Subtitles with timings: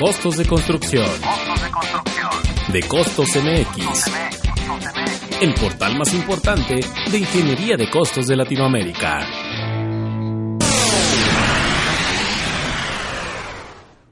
[0.00, 1.06] Costos de construcción.
[2.72, 4.06] De Costos MX.
[5.42, 6.80] El portal más importante
[7.12, 9.20] de ingeniería de costos de Latinoamérica.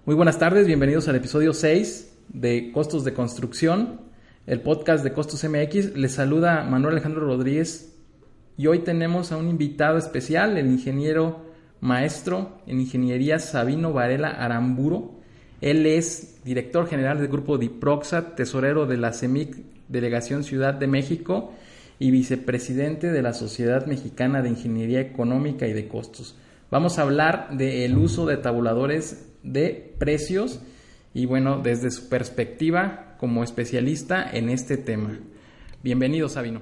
[0.04, 4.02] Muy buenas tardes, bienvenidos al episodio 6 de Costos de Construcción,
[4.46, 5.96] el podcast de Costos MX.
[5.96, 7.96] Les saluda Manuel Alejandro Rodríguez
[8.58, 11.46] y hoy tenemos a un invitado especial, el ingeniero
[11.80, 15.17] maestro en ingeniería Sabino Varela Aramburo.
[15.60, 19.56] Él es director general del grupo DIPROXA, tesorero de la CEMIC
[19.88, 21.52] Delegación Ciudad de México
[21.98, 26.36] y vicepresidente de la Sociedad Mexicana de Ingeniería Económica y de Costos.
[26.70, 30.60] Vamos a hablar del uso de tabuladores de precios
[31.14, 35.18] y bueno, desde su perspectiva como especialista en este tema.
[35.82, 36.60] Bienvenido, Sabino.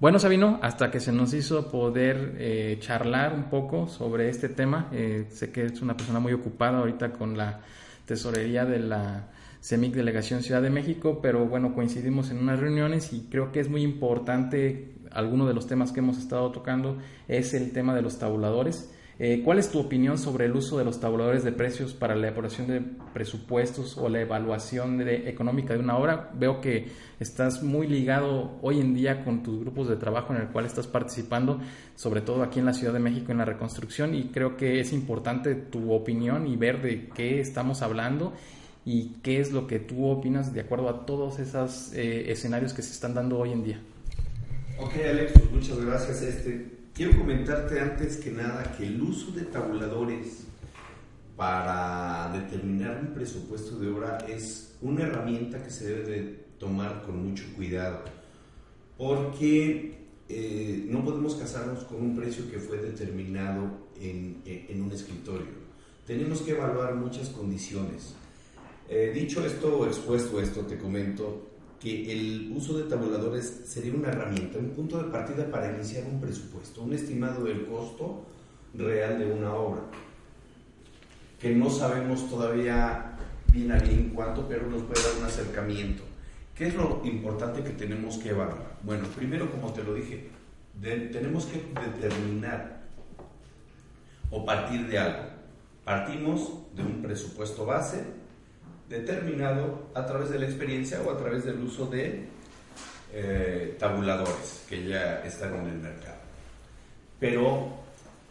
[0.00, 4.88] Bueno, Sabino, hasta que se nos hizo poder eh, charlar un poco sobre este tema,
[4.92, 7.60] eh, sé que es una persona muy ocupada ahorita con la
[8.06, 9.28] tesorería de la
[9.62, 13.68] CEMIC Delegación Ciudad de México, pero bueno, coincidimos en unas reuniones y creo que es
[13.68, 18.18] muy importante, alguno de los temas que hemos estado tocando es el tema de los
[18.18, 18.90] tabuladores.
[19.16, 22.26] Eh, ¿Cuál es tu opinión sobre el uso de los tabuladores de precios para la
[22.26, 22.80] elaboración de
[23.12, 26.32] presupuestos o la evaluación de, económica de una obra?
[26.34, 26.88] Veo que
[27.20, 30.88] estás muy ligado hoy en día con tus grupos de trabajo en el cual estás
[30.88, 31.60] participando,
[31.94, 34.92] sobre todo aquí en la Ciudad de México en la reconstrucción y creo que es
[34.92, 38.32] importante tu opinión y ver de qué estamos hablando
[38.84, 42.82] y qué es lo que tú opinas de acuerdo a todos esos eh, escenarios que
[42.82, 43.80] se están dando hoy en día.
[44.80, 46.20] Ok, Alex, muchas gracias.
[46.20, 50.44] Este, quiero comentarte antes que nada que el uso de tabuladores
[51.36, 57.28] para determinar un presupuesto de obra es una herramienta que se debe de tomar con
[57.28, 58.04] mucho cuidado,
[58.96, 65.64] porque eh, no podemos casarnos con un precio que fue determinado en, en un escritorio.
[66.06, 68.14] Tenemos que evaluar muchas condiciones.
[68.88, 71.53] Eh, dicho esto expuesto esto, te comento
[71.84, 76.18] que el uso de tabuladores sería una herramienta, un punto de partida para iniciar un
[76.18, 78.24] presupuesto, un estimado del costo
[78.72, 79.82] real de una obra,
[81.38, 83.18] que no sabemos todavía
[83.52, 86.02] bien a bien cuánto, pero nos puede dar un acercamiento.
[86.54, 88.78] ¿Qué es lo importante que tenemos que evaluar?
[88.82, 90.30] Bueno, primero, como te lo dije,
[90.80, 92.80] tenemos que determinar
[94.30, 95.24] o partir de algo.
[95.84, 98.04] Partimos de un presupuesto base,
[98.88, 102.26] determinado a través de la experiencia o a través del uso de
[103.12, 106.18] eh, tabuladores que ya están en el mercado.
[107.18, 107.68] Pero,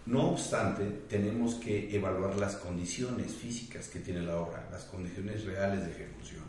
[0.06, 5.86] no obstante, tenemos que evaluar las condiciones físicas que tiene la obra, las condiciones reales
[5.86, 6.44] de ejecución.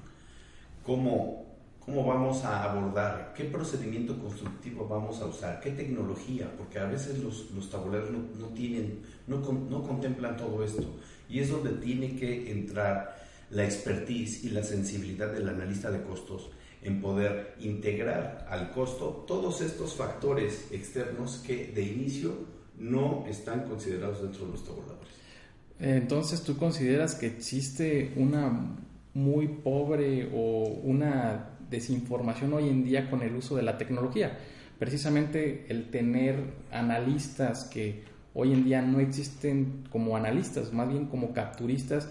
[0.85, 1.47] ¿Cómo,
[1.79, 3.33] cómo vamos a abordar?
[3.35, 5.61] ¿Qué procedimiento constructivo vamos a usar?
[5.61, 6.51] ¿Qué tecnología?
[6.59, 10.85] Porque a veces los, los tabuladores no, no tienen, no, no contemplan todo esto.
[11.29, 16.51] Y es donde tiene que entrar la expertise y la sensibilidad del analista de costos
[16.83, 22.33] en poder integrar al costo todos estos factores externos que de inicio
[22.79, 25.09] no están considerados dentro de los tabuladores.
[25.81, 28.77] Entonces, ¿tú consideras que existe una
[29.15, 34.39] muy pobre o una desinformación hoy en día con el uso de la tecnología?
[34.79, 36.37] Precisamente el tener
[36.71, 38.05] analistas que
[38.35, 42.09] hoy en día no existen como analistas, más bien como capturistas,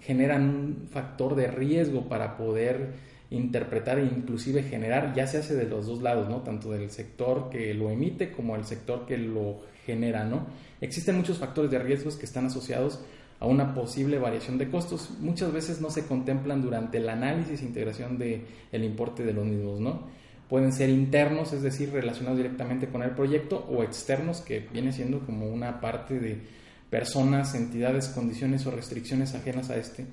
[0.00, 5.66] generan un factor de riesgo para poder interpretar e inclusive generar, ya se hace de
[5.66, 6.38] los dos lados, ¿no?
[6.42, 10.46] Tanto del sector que lo emite como el sector que lo genera, ¿no?
[10.80, 13.00] Existen muchos factores de riesgos que están asociados
[13.40, 15.10] a una posible variación de costos.
[15.20, 18.42] Muchas veces no se contemplan durante el análisis e integración del
[18.72, 20.02] el importe de los mismos, ¿no?
[20.48, 25.20] Pueden ser internos, es decir, relacionados directamente con el proyecto, o externos, que viene siendo
[25.20, 26.38] como una parte de,
[26.90, 30.06] personas, entidades, condiciones o restricciones ajenas a este,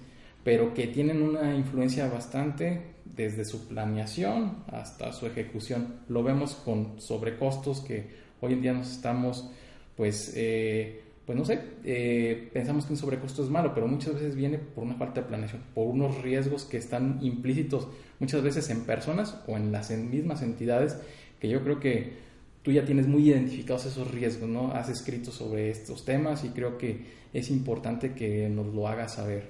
[0.43, 6.01] pero que tienen una influencia bastante desde su planeación hasta su ejecución.
[6.07, 8.07] Lo vemos con sobrecostos que
[8.41, 9.49] hoy en día nos estamos,
[9.95, 14.35] pues, eh, pues no sé, eh, pensamos que un sobrecosto es malo, pero muchas veces
[14.35, 17.87] viene por una falta de planeación, por unos riesgos que están implícitos
[18.19, 20.97] muchas veces en personas o en las mismas entidades,
[21.39, 22.24] que yo creo que
[22.65, 24.71] tú ya tienes muy identificados esos riesgos, ¿no?
[24.71, 29.49] Has escrito sobre estos temas y creo que es importante que nos lo hagas saber.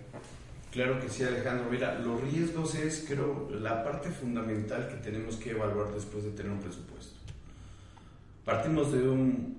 [0.70, 1.68] Claro que sí, Alejandro.
[1.72, 6.52] Mira, los riesgos es, creo, la parte fundamental que tenemos que evaluar después de tener
[6.52, 7.16] un presupuesto.
[8.44, 9.58] Partimos de un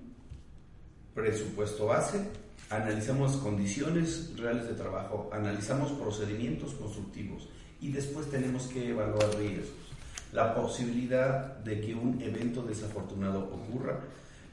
[1.15, 2.21] presupuesto base,
[2.69, 7.49] analizamos condiciones reales de trabajo, analizamos procedimientos constructivos
[7.81, 9.96] y después tenemos que evaluar riesgos.
[10.37, 14.01] La posibilidad de que un evento desafortunado ocurra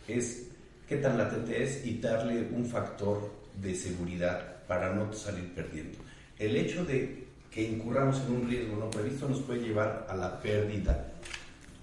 [0.07, 0.47] es
[0.88, 3.30] qué tan latente es y darle un factor
[3.62, 5.97] de seguridad para no salir perdiendo.
[6.39, 10.41] El hecho de que incurramos en un riesgo no previsto nos puede llevar a la
[10.41, 11.12] pérdida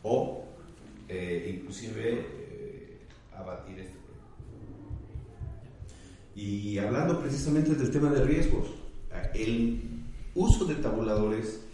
[0.03, 0.46] o
[1.06, 2.99] eh, inclusive eh,
[3.37, 4.00] abatir este
[6.35, 8.69] y hablando precisamente del tema de riesgos,
[9.35, 9.82] el
[10.35, 11.67] uso de tabuladores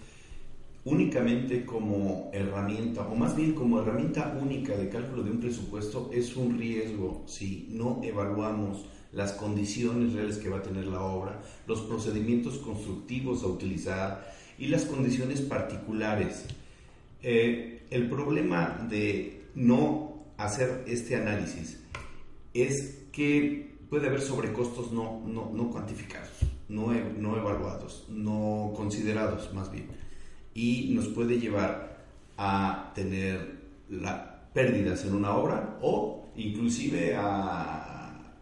[0.87, 6.37] únicamente como herramienta, o más bien como herramienta única de cálculo de un presupuesto, es
[6.37, 11.81] un riesgo si no evaluamos las condiciones reales que va a tener la obra, los
[11.83, 16.45] procedimientos constructivos a utilizar y las condiciones particulares.
[17.21, 21.81] Eh, el problema de no hacer este análisis
[22.55, 26.31] es que puede haber sobrecostos no, no, no cuantificados,
[26.69, 29.87] no, no evaluados, no considerados más bien,
[30.57, 32.05] y nos puede llevar
[32.37, 33.61] a tener
[33.91, 38.33] la, pérdidas en una obra o inclusive a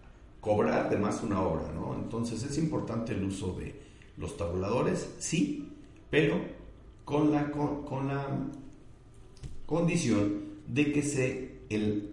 [0.41, 1.95] cobrar de más una obra, ¿no?
[1.95, 3.75] Entonces es importante el uso de
[4.17, 5.73] los tabuladores, sí,
[6.11, 6.41] pero
[7.05, 8.27] con la, con, la
[9.67, 12.13] condición de que se, el,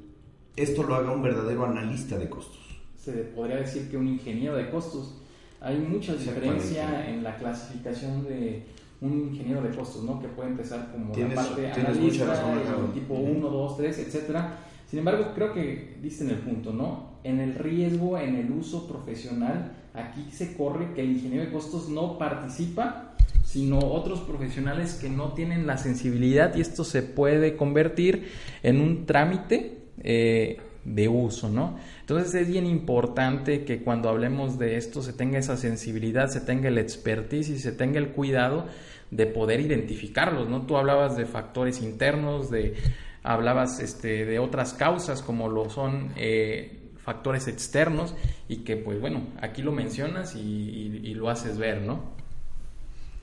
[0.56, 2.62] esto lo haga un verdadero analista de costos
[3.04, 5.16] se podría decir que un ingeniero de costos.
[5.60, 8.64] Hay mucha diferencia en la clasificación de
[9.02, 10.22] un ingeniero de costos, ¿no?
[10.22, 14.60] Que puede empezar como la parte analista, tipo 1, 2, 3, etcétera.
[14.88, 17.12] Sin embargo, creo que diste en el punto, ¿no?
[17.24, 21.90] En el riesgo, en el uso profesional, aquí se corre que el ingeniero de costos
[21.90, 28.30] no participa, sino otros profesionales que no tienen la sensibilidad y esto se puede convertir
[28.64, 31.78] en un trámite eh, de uso, ¿no?
[32.00, 36.70] Entonces es bien importante que cuando hablemos de esto se tenga esa sensibilidad, se tenga
[36.70, 38.66] el expertise y se tenga el cuidado
[39.12, 40.66] de poder identificarlos, ¿no?
[40.66, 42.76] Tú hablabas de factores internos, de
[43.24, 48.16] hablabas este, de otras causas como lo son eh, factores externos
[48.48, 52.14] y que pues bueno, aquí lo mencionas y, lo haces ver, ¿no?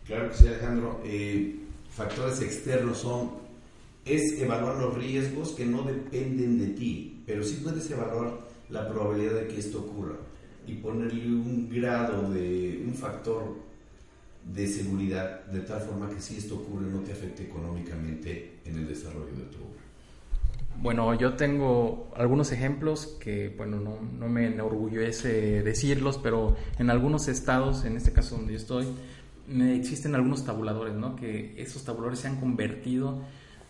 [0.06, 1.00] Claro que sí, Alejandro.
[1.04, 1.56] Eh,
[1.90, 3.47] factores externos son
[4.08, 8.40] es evaluar los riesgos que no dependen de ti, pero sí puedes evaluar
[8.70, 10.16] la probabilidad de que esto ocurra
[10.66, 13.56] y ponerle un grado de un factor
[14.54, 18.88] de seguridad de tal forma que si esto ocurre no te afecte económicamente en el
[18.88, 19.78] desarrollo de tu obra.
[20.80, 27.26] Bueno, yo tengo algunos ejemplos que, bueno, no, no me enorgullece decirlos, pero en algunos
[27.26, 28.86] estados, en este caso donde yo estoy,
[29.48, 31.16] existen algunos tabuladores, ¿no?
[31.16, 33.22] Que esos tabuladores se han convertido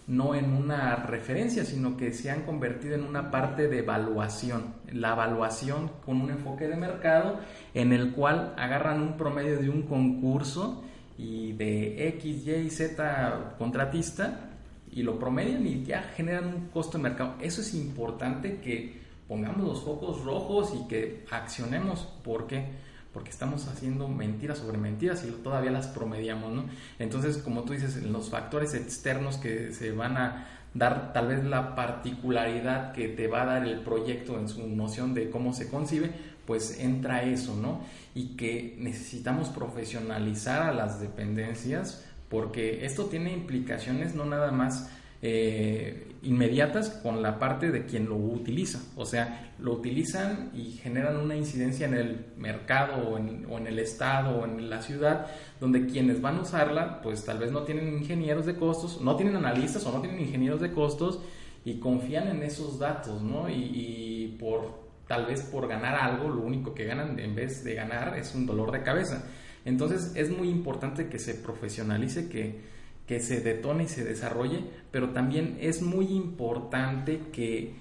[0.09, 4.75] no en una referencia, sino que se han convertido en una parte de evaluación.
[4.91, 7.41] La evaluación con un enfoque de mercado
[7.75, 10.83] en el cual agarran un promedio de un concurso
[11.19, 14.49] y de X, Y, Z contratista
[14.91, 17.35] y lo promedian y ya generan un costo de mercado.
[17.41, 22.09] Eso es importante que pongamos los focos rojos y que accionemos.
[22.25, 22.67] ¿Por qué?
[23.13, 26.65] Porque estamos haciendo mentiras sobre mentiras y todavía las promediamos, ¿no?
[26.99, 31.75] Entonces, como tú dices, los factores externos que se van a dar tal vez la
[31.75, 36.11] particularidad que te va a dar el proyecto en su noción de cómo se concibe,
[36.47, 37.81] pues entra eso, ¿no?
[38.15, 46.09] Y que necesitamos profesionalizar a las dependencias porque esto tiene implicaciones no nada más eh,
[46.23, 48.81] inmediatas con la parte de quien lo utiliza.
[48.97, 54.39] O sea, lo utilizan y generan una incidencia en el mercado o en, el estado
[54.39, 55.27] o en la ciudad,
[55.61, 59.37] donde quienes van a usarla, pues tal vez no tienen ingenieros de costos, no tienen
[59.37, 61.21] analistas o no tienen ingenieros de costos
[61.65, 63.49] y confían en esos datos, ¿no?
[63.49, 68.17] Y, por tal vez por ganar algo, lo único que ganan en vez de ganar
[68.19, 69.25] es un dolor de cabeza.
[69.65, 72.61] Entonces es muy importante que se profesionalice, que
[73.09, 74.61] que se detone y se desarrolle,
[74.91, 77.73] pero también es muy importante que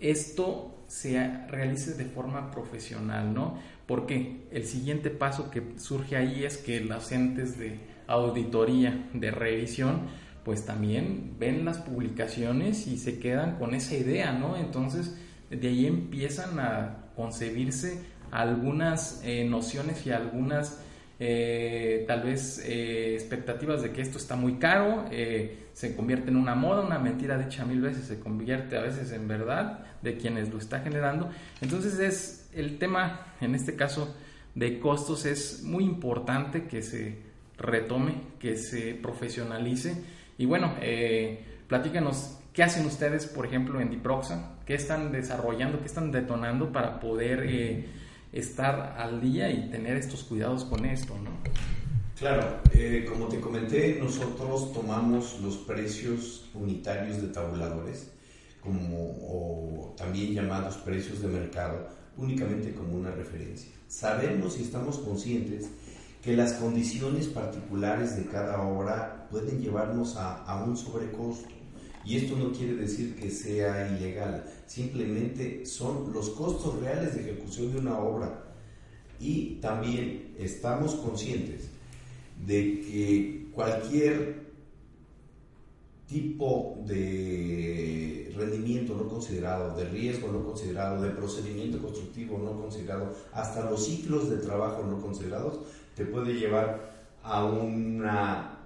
[0.00, 3.58] esto se realice de forma profesional, ¿no?
[3.86, 7.78] Porque el siguiente paso que surge ahí es que los entes de
[8.08, 10.02] auditoría, de revisión,
[10.44, 14.56] pues también ven las publicaciones y se quedan con esa idea, ¿no?
[14.56, 15.16] Entonces,
[15.50, 18.02] de ahí empiezan a concebirse
[18.32, 20.80] algunas eh, nociones y algunas
[21.26, 25.06] eh, tal vez eh, expectativas de que esto está muy caro,
[25.72, 29.26] se convierte en una moda, una mentira dicha mil veces, se convierte a veces en
[29.26, 31.30] verdad de quienes lo está generando.
[31.62, 34.14] Entonces es el tema, en este caso
[34.54, 37.16] de costos, es muy importante que se
[37.56, 40.04] retome, que se profesionalice.
[40.36, 40.74] Y bueno,
[41.68, 47.00] platícanos qué hacen ustedes, por ejemplo, en Diproxa, qué están desarrollando, qué están detonando para
[47.00, 47.44] poder
[48.34, 51.30] estar al día y tener estos cuidados con esto, ¿no?
[52.18, 58.10] Claro, eh, como te comenté, nosotros tomamos los precios unitarios de tabuladores,
[58.62, 63.70] como, también llamados precios de mercado, únicamente como una referencia.
[63.88, 65.70] Sabemos y estamos conscientes
[66.22, 71.48] que las condiciones particulares de cada obra pueden llevarnos a un sobrecosto.
[72.04, 77.72] Y esto no quiere decir que sea ilegal, simplemente son los costos reales de ejecución
[77.72, 78.44] de una obra.
[79.18, 81.68] Y también estamos conscientes
[82.46, 84.44] de que cualquier
[86.06, 93.70] tipo de rendimiento no considerado, de riesgo no considerado, de procedimiento constructivo no considerado, hasta
[93.70, 95.60] los ciclos de trabajo no considerados,
[95.96, 96.92] te puede llevar
[97.22, 98.58] a una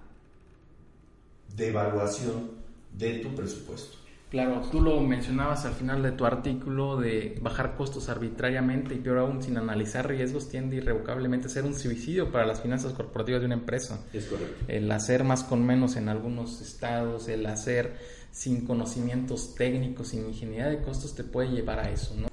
[1.57, 2.58] devaluación
[2.99, 3.97] de tu presupuesto.
[4.31, 9.19] Claro, tú lo mencionabas al final de tu artículo de bajar costos arbitrariamente y peor
[9.19, 13.47] aún sin analizar riesgos tiende irrevocablemente a ser un suicidio para las finanzas corporativas de
[13.47, 14.05] una empresa.
[14.13, 14.67] Es correcto.
[14.69, 17.97] El hacer más con menos en algunos estados, el hacer
[18.31, 22.29] sin conocimientos técnicos, sin ingeniería de costos te puede llevar a eso, ¿no?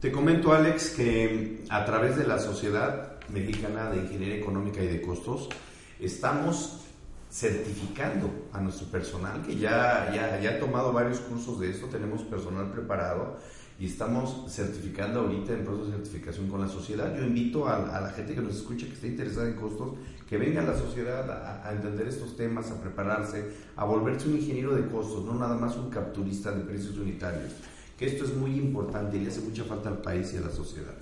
[0.00, 5.02] Te comento, Alex, que a través de la Sociedad Mexicana de Ingeniería Económica y de
[5.02, 5.50] Costos
[6.00, 6.83] estamos
[7.34, 12.22] certificando a nuestro personal, que ya, ya, ya ha tomado varios cursos de esto, tenemos
[12.22, 13.38] personal preparado
[13.76, 17.12] y estamos certificando ahorita en proceso de certificación con la sociedad.
[17.12, 19.94] Yo invito a, la gente que nos escuche, que esté interesada en costos,
[20.28, 24.36] que venga a la sociedad a, a, entender estos temas, a prepararse, a volverse un
[24.36, 27.50] ingeniero de costos, no nada más un capturista de precios unitarios.
[27.98, 30.50] Que esto es muy importante y le hace mucha falta al país y a la
[30.50, 30.94] sociedad.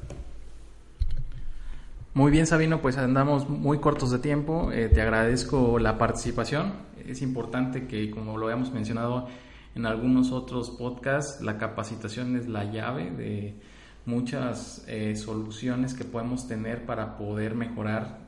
[2.14, 4.71] Muy bien, Sabino, pues andamos muy cortos de tiempo.
[4.71, 6.75] Eh, te agradezco la participación.
[7.07, 9.28] Es importante que, como lo habíamos mencionado
[9.75, 13.54] en algunos otros podcasts, la capacitación es la llave de
[14.04, 18.19] muchas eh, soluciones que podemos tener para poder mejorar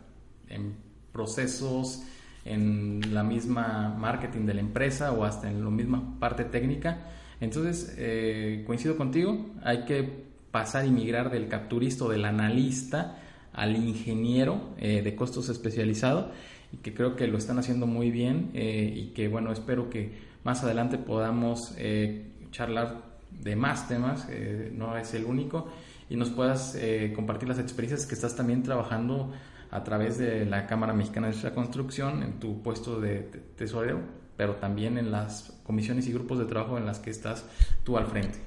[0.48, 0.76] en
[1.12, 2.04] procesos,
[2.46, 7.04] en la misma marketing de la empresa o hasta en la misma parte técnica.
[7.38, 13.18] Entonces, eh, coincido contigo, hay que pasar y migrar del capturista o del analista
[13.54, 16.30] al ingeniero eh, de costos especializado
[16.72, 20.12] y que creo que lo están haciendo muy bien eh, y que bueno, espero que
[20.42, 24.28] más adelante podamos eh, charlar de más temas,
[24.72, 25.68] no es el único,
[26.08, 26.78] y nos puedas
[27.16, 29.32] compartir las experiencias que estás también trabajando
[29.72, 33.98] a través de la Cámara Mexicana de la Construcción en tu puesto de tesorero,
[34.36, 37.44] pero también en las comisiones y grupos de trabajo en las que estás
[37.82, 38.38] tú al frente.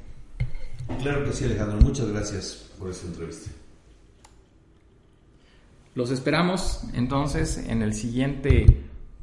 [1.02, 1.82] Claro que sí, Alejandro.
[1.82, 3.52] Muchas gracias por esta entrevista.
[5.98, 8.68] Los esperamos entonces en el siguiente